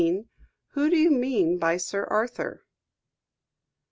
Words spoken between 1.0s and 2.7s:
MEAN BY SIR ARTHUR?"